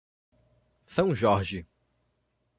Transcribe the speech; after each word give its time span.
São 0.83 1.13
Jorge 1.13 1.67